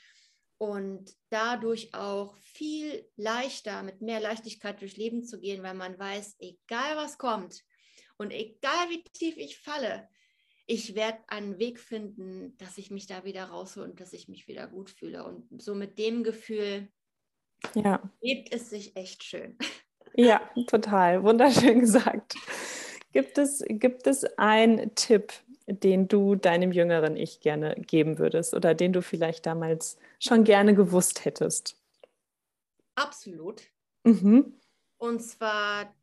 [0.62, 6.36] und dadurch auch viel leichter, mit mehr Leichtigkeit durchs Leben zu gehen, weil man weiß,
[6.38, 7.64] egal was kommt
[8.16, 10.08] und egal wie tief ich falle,
[10.66, 14.46] ich werde einen Weg finden, dass ich mich da wieder raushole und dass ich mich
[14.46, 15.24] wieder gut fühle.
[15.24, 16.88] Und so mit dem Gefühl
[17.74, 18.00] ja.
[18.20, 19.58] lebt es sich echt schön.
[20.14, 21.24] Ja, total.
[21.24, 22.36] Wunderschön gesagt.
[23.10, 25.32] Gibt es, gibt es einen Tipp,
[25.66, 30.74] den du deinem jüngeren Ich gerne geben würdest oder den du vielleicht damals schon gerne
[30.74, 31.76] gewusst hättest?
[32.94, 33.62] Absolut.
[34.04, 34.60] Mhm.
[34.98, 35.94] Und zwar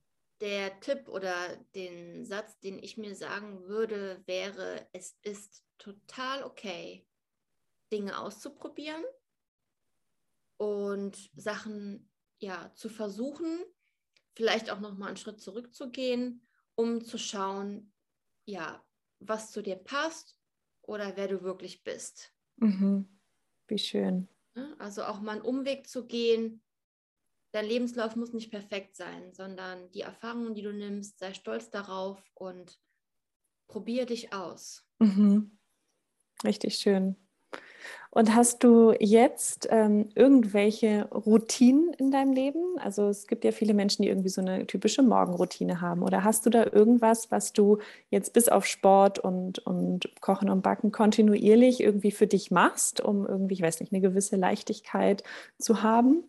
[0.41, 1.33] der Tipp oder
[1.75, 7.05] den Satz, den ich mir sagen würde, wäre, es ist total okay,
[7.91, 9.03] Dinge auszuprobieren
[10.57, 13.63] und Sachen ja zu versuchen,
[14.35, 16.45] vielleicht auch noch mal einen Schritt zurückzugehen,
[16.75, 17.93] um zu schauen,
[18.45, 18.83] ja,
[19.19, 20.37] was zu dir passt
[20.81, 22.33] oder wer du wirklich bist.
[22.57, 23.19] Mhm.
[23.67, 24.27] Wie schön.
[24.55, 24.75] Ne?
[24.79, 26.61] Also auch mal einen Umweg zu gehen.
[27.51, 32.23] Dein Lebenslauf muss nicht perfekt sein, sondern die Erfahrungen, die du nimmst, sei stolz darauf
[32.35, 32.79] und
[33.67, 34.85] probier dich aus.
[34.99, 35.57] Mhm.
[36.43, 37.15] Richtig schön.
[38.11, 42.79] Und hast du jetzt ähm, irgendwelche Routinen in deinem Leben?
[42.79, 46.01] Also es gibt ja viele Menschen, die irgendwie so eine typische Morgenroutine haben.
[46.01, 47.77] Oder hast du da irgendwas, was du
[48.09, 53.27] jetzt bis auf Sport und, und Kochen und Backen kontinuierlich irgendwie für dich machst, um
[53.27, 55.23] irgendwie, ich weiß nicht, eine gewisse Leichtigkeit
[55.59, 56.23] zu haben?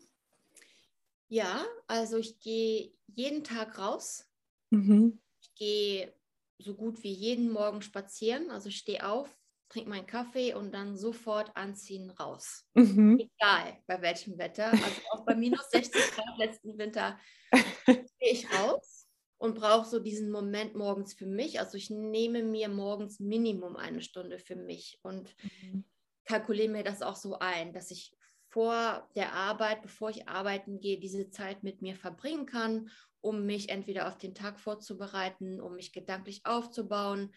[1.29, 4.27] Ja, also ich gehe jeden Tag raus.
[4.69, 5.19] Mhm.
[5.41, 6.13] Ich gehe
[6.59, 8.51] so gut wie jeden Morgen spazieren.
[8.51, 9.40] Also ich stehe auf,
[9.71, 12.67] trinke meinen Kaffee und dann sofort anziehen raus.
[12.75, 13.19] Mhm.
[13.19, 14.71] Egal bei welchem Wetter.
[14.73, 17.19] Also auch bei minus 60 Grad letzten Winter
[17.87, 19.07] gehe ich raus
[19.39, 21.61] und brauche so diesen Moment morgens für mich.
[21.61, 25.85] Also ich nehme mir morgens Minimum eine Stunde für mich und mhm.
[26.25, 28.13] kalkuliere mir das auch so ein, dass ich
[28.49, 33.69] vor der Arbeit, bevor ich arbeiten gehe, diese Zeit mit mir verbringen kann, um mich
[33.69, 37.33] entweder auf den Tag vorzubereiten, um mich gedanklich aufzubauen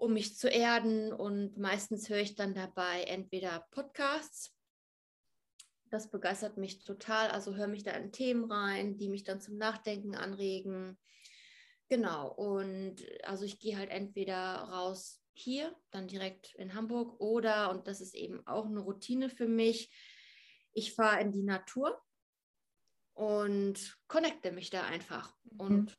[0.00, 1.12] um mich zu erden.
[1.12, 4.56] Und meistens höre ich dann dabei entweder Podcasts.
[5.90, 7.28] Das begeistert mich total.
[7.28, 10.98] Also höre mich da in Themen rein, die mich dann zum Nachdenken anregen.
[11.88, 12.32] Genau.
[12.32, 18.00] Und also ich gehe halt entweder raus hier, dann direkt in Hamburg oder, und das
[18.00, 19.90] ist eben auch eine Routine für mich,
[20.72, 22.00] ich fahre in die Natur
[23.14, 25.60] und connecte mich da einfach mhm.
[25.60, 25.98] und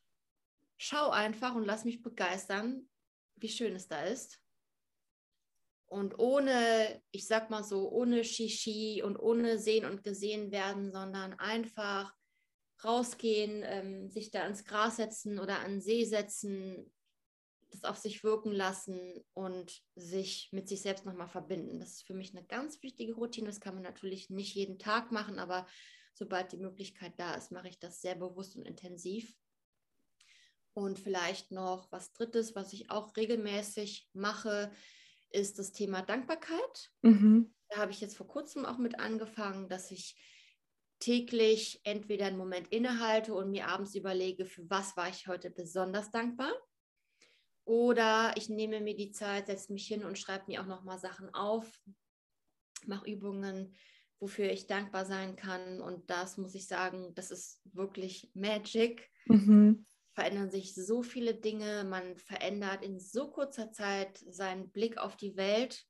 [0.77, 2.87] schau einfach und lass mich begeistern,
[3.41, 4.41] wie schön es da ist.
[5.87, 11.33] Und ohne, ich sag mal so, ohne Shishi und ohne sehen und gesehen werden, sondern
[11.33, 12.15] einfach
[12.83, 16.91] rausgehen, ähm, sich da ins Gras setzen oder an See setzen,
[17.71, 21.79] das auf sich wirken lassen und sich mit sich selbst nochmal verbinden.
[21.79, 23.47] Das ist für mich eine ganz wichtige Routine.
[23.47, 25.67] Das kann man natürlich nicht jeden Tag machen, aber
[26.13, 29.35] sobald die Möglichkeit da ist, mache ich das sehr bewusst und intensiv.
[30.73, 34.71] Und vielleicht noch was Drittes, was ich auch regelmäßig mache,
[35.29, 36.91] ist das Thema Dankbarkeit.
[37.01, 37.53] Mhm.
[37.69, 40.15] Da habe ich jetzt vor kurzem auch mit angefangen, dass ich
[40.99, 46.11] täglich entweder einen Moment innehalte und mir abends überlege, für was war ich heute besonders
[46.11, 46.53] dankbar.
[47.65, 51.33] Oder ich nehme mir die Zeit, setze mich hin und schreibe mir auch nochmal Sachen
[51.33, 51.81] auf,
[52.85, 53.73] mache Übungen,
[54.19, 55.81] wofür ich dankbar sein kann.
[55.81, 59.09] Und das muss ich sagen, das ist wirklich Magic.
[59.25, 65.15] Mhm verändern sich so viele Dinge, man verändert in so kurzer Zeit seinen Blick auf
[65.15, 65.85] die Welt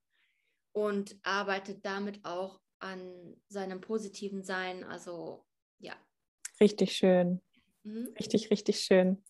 [0.74, 4.84] und arbeitet damit auch an seinem positiven Sein.
[4.84, 5.46] Also
[5.80, 5.96] ja.
[6.60, 7.42] Richtig schön.
[7.84, 8.14] Mhm.
[8.20, 9.24] Richtig, richtig schön.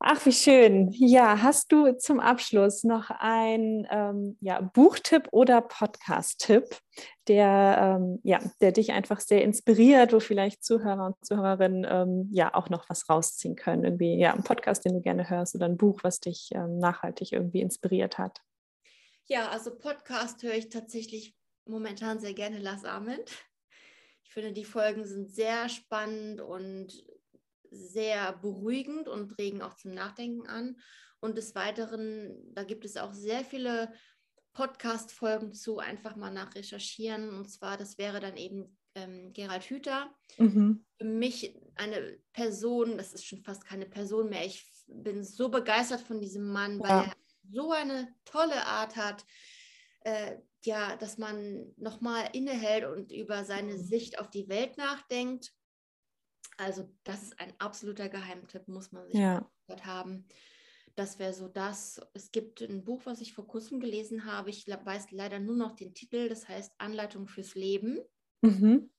[0.00, 0.92] Ach, wie schön.
[0.92, 6.64] Ja, hast du zum Abschluss noch einen ähm, ja, Buchtipp oder Podcast-Tipp,
[7.26, 12.54] der, ähm, ja, der dich einfach sehr inspiriert, wo vielleicht Zuhörer und Zuhörerinnen ähm, ja
[12.54, 13.82] auch noch was rausziehen können?
[13.82, 17.32] Irgendwie ja, ein Podcast, den du gerne hörst oder ein Buch, was dich ähm, nachhaltig
[17.32, 18.40] irgendwie inspiriert hat?
[19.26, 23.30] Ja, also Podcast höre ich tatsächlich momentan sehr gerne Lars Ament.
[24.22, 27.04] Ich finde, die Folgen sind sehr spannend und
[27.70, 30.76] sehr beruhigend und regen auch zum Nachdenken an.
[31.20, 33.92] Und des Weiteren, da gibt es auch sehr viele
[34.52, 37.30] Podcast-Folgen zu, einfach mal nachrecherchieren.
[37.30, 40.12] Und zwar, das wäre dann eben ähm, Gerald Hüther.
[40.36, 40.84] Mhm.
[40.96, 44.44] Für mich eine Person, das ist schon fast keine Person mehr.
[44.44, 47.04] Ich bin so begeistert von diesem Mann, weil ja.
[47.04, 47.12] er
[47.50, 49.24] so eine tolle Art hat,
[50.00, 53.82] äh, ja, dass man nochmal innehält und über seine mhm.
[53.82, 55.52] Sicht auf die Welt nachdenkt.
[56.58, 59.48] Also das ist ein absoluter Geheimtipp, muss man sich ja.
[59.66, 60.26] gehört haben.
[60.96, 62.00] Das wäre so das.
[62.14, 64.50] Es gibt ein Buch, was ich vor kurzem gelesen habe.
[64.50, 66.28] Ich weiß leider nur noch den Titel.
[66.28, 68.00] Das heißt Anleitung fürs Leben.
[68.42, 68.90] Mhm.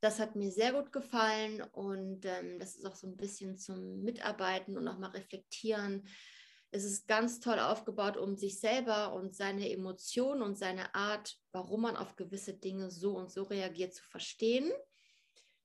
[0.00, 4.02] Das hat mir sehr gut gefallen und ähm, das ist auch so ein bisschen zum
[4.02, 6.06] Mitarbeiten und auch mal reflektieren.
[6.70, 11.82] Es ist ganz toll aufgebaut, um sich selber und seine Emotionen und seine Art, warum
[11.82, 14.70] man auf gewisse Dinge so und so reagiert, zu verstehen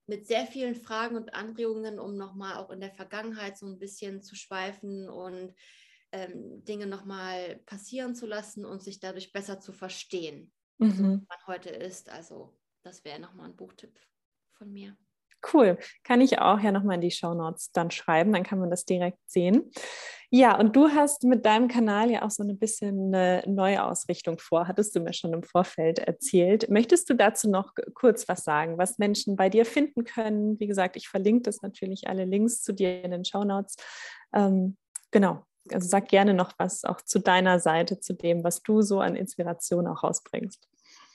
[0.09, 4.23] mit sehr vielen Fragen und Anregungen, um nochmal auch in der Vergangenheit so ein bisschen
[4.23, 5.53] zu schweifen und
[6.11, 10.91] ähm, Dinge nochmal passieren zu lassen und sich dadurch besser zu verstehen, mhm.
[10.91, 12.09] so wie man heute ist.
[12.09, 13.99] Also das wäre nochmal ein Buchtipp
[14.53, 14.97] von mir.
[15.53, 15.77] Cool.
[16.03, 18.85] Kann ich auch ja nochmal in die Show Notes dann schreiben, dann kann man das
[18.85, 19.71] direkt sehen.
[20.31, 24.67] Ja, und du hast mit deinem Kanal ja auch so ein bisschen eine Neuausrichtung vor,
[24.67, 26.69] hattest du mir schon im Vorfeld erzählt.
[26.69, 30.59] Möchtest du dazu noch kurz was sagen, was Menschen bei dir finden können?
[30.59, 33.75] Wie gesagt, ich verlinke das natürlich alle Links zu dir in den Show Notes.
[34.33, 34.77] Ähm,
[35.09, 35.43] genau.
[35.71, 39.15] Also sag gerne noch was auch zu deiner Seite, zu dem, was du so an
[39.15, 40.67] Inspiration auch rausbringst.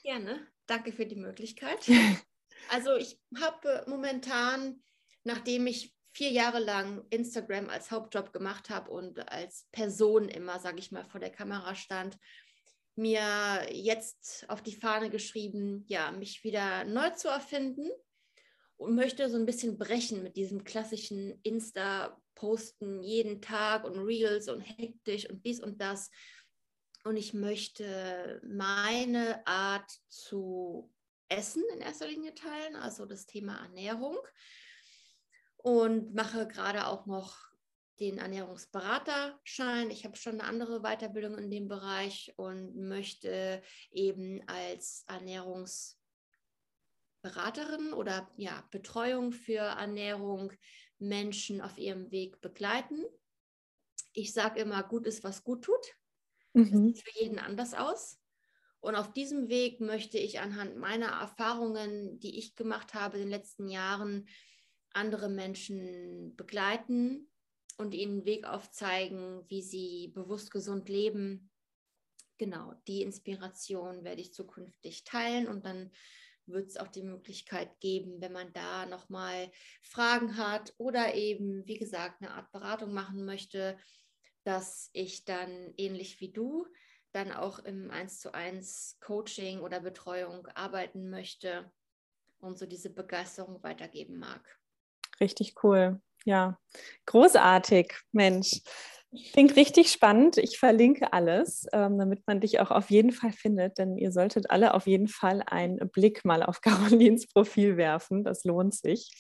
[0.03, 0.41] Gerne.
[0.67, 1.79] Danke für die Möglichkeit.
[2.71, 4.83] Also ich habe momentan,
[5.25, 10.79] nachdem ich vier Jahre lang Instagram als Hauptjob gemacht habe und als Person immer, sage
[10.79, 12.17] ich mal, vor der Kamera stand,
[12.97, 17.91] mir jetzt auf die Fahne geschrieben, ja, mich wieder neu zu erfinden
[18.77, 24.61] und möchte so ein bisschen brechen mit diesem klassischen Insta-Posten jeden Tag und Reels und
[24.61, 26.11] hektisch und dies und das.
[27.03, 30.94] Und ich möchte meine Art zu
[31.29, 34.19] Essen in erster Linie teilen, also das Thema Ernährung.
[35.57, 37.55] Und mache gerade auch noch
[38.01, 39.91] den Ernährungsberaterschein.
[39.91, 48.31] Ich habe schon eine andere Weiterbildung in dem Bereich und möchte eben als Ernährungsberaterin oder
[48.37, 50.53] ja, Betreuung für Ernährung
[50.99, 53.05] Menschen auf ihrem Weg begleiten.
[54.13, 55.97] Ich sage immer, gut ist, was gut tut.
[56.53, 56.71] Mhm.
[56.71, 58.19] Das sieht für jeden anders aus.
[58.85, 63.31] Und auf diesem Weg möchte ich anhand meiner Erfahrungen, die ich gemacht habe in den
[63.31, 64.29] letzten Jahren,
[64.93, 67.31] andere Menschen begleiten
[67.79, 71.51] und ihnen einen Weg aufzeigen, wie sie bewusst gesund leben.
[72.37, 75.91] Genau, die Inspiration werde ich zukünftig teilen und dann
[76.45, 81.79] wird es auch die Möglichkeit geben, wenn man da nochmal Fragen hat oder eben, wie
[81.79, 83.79] gesagt, eine Art Beratung machen möchte,
[84.43, 86.67] dass ich dann ähnlich wie du
[87.15, 91.71] dann auch im 1 zu 1 Coaching oder Betreuung arbeiten möchte
[92.41, 94.59] und so diese Begeisterung weitergeben mag.
[95.21, 96.01] Richtig cool.
[96.25, 96.59] Ja,
[97.07, 98.63] großartig, Mensch.
[99.33, 100.39] Klingt richtig spannend.
[100.39, 104.51] Ich verlinke alles, ähm, damit man dich auch auf jeden Fall findet, denn ihr solltet
[104.51, 108.25] alle auf jeden Fall einen Blick mal auf Carolins Profil werfen.
[108.25, 109.13] Das lohnt sich.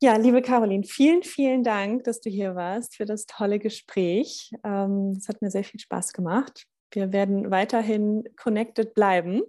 [0.00, 4.50] Ja, liebe Caroline, vielen, vielen Dank, dass du hier warst für das tolle Gespräch.
[4.62, 9.42] Ähm, es hat mir sehr viel Spaß gemacht wir werden weiterhin connected bleiben.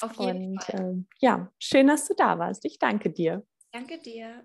[0.00, 0.94] Auf jeden Und, Fall.
[0.98, 2.64] Äh, ja, schön, dass du da warst.
[2.64, 3.46] Ich danke dir.
[3.72, 4.44] Danke dir.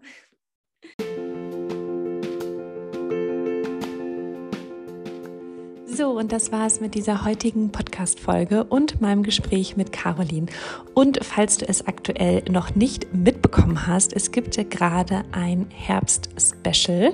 [5.99, 10.45] So, und das war es mit dieser heutigen Podcast-Folge und meinem Gespräch mit Caroline.
[10.93, 17.13] Und falls du es aktuell noch nicht mitbekommen hast, es gibt ja gerade ein Herbst-Special,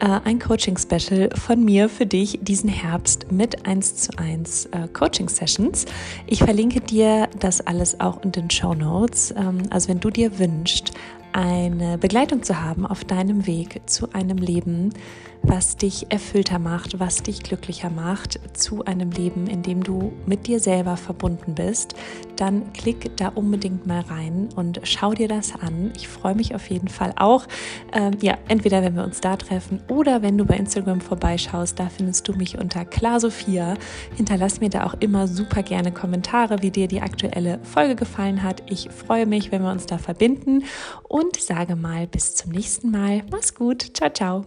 [0.00, 5.84] äh, ein Coaching-Special von mir für dich diesen Herbst mit 1 zu 1 äh, Coaching-Sessions.
[6.26, 9.34] Ich verlinke dir das alles auch in den Show Notes.
[9.36, 10.92] Ähm, also, wenn du dir wünschst,
[11.34, 14.94] eine Begleitung zu haben auf deinem Weg zu einem Leben,
[15.42, 20.46] was dich erfüllter macht, was dich glücklicher macht, zu einem Leben, in dem du mit
[20.46, 21.94] dir selber verbunden bist,
[22.36, 25.92] dann klick da unbedingt mal rein und schau dir das an.
[25.96, 27.46] Ich freue mich auf jeden Fall auch.
[27.92, 31.88] Ähm, ja, entweder wenn wir uns da treffen oder wenn du bei Instagram vorbeischaust, da
[31.88, 33.74] findest du mich unter Klar Sophia.
[34.16, 38.62] Hinterlass mir da auch immer super gerne Kommentare, wie dir die aktuelle Folge gefallen hat.
[38.70, 40.64] Ich freue mich, wenn wir uns da verbinden
[41.08, 43.22] und sage mal bis zum nächsten Mal.
[43.30, 43.96] Mach's gut.
[43.96, 44.46] Ciao, ciao.